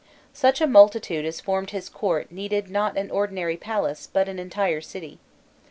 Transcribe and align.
Such 0.33 0.61
a 0.61 0.65
multitude 0.65 1.25
as 1.25 1.39
formed 1.39 1.69
his 1.69 1.87
court 1.87 2.31
needed 2.31 2.71
not 2.71 2.97
an 2.97 3.11
ordinary 3.11 3.55
palace, 3.55 4.09
but 4.11 4.27
an 4.27 4.39
entire 4.39 4.81
city. 4.81 5.19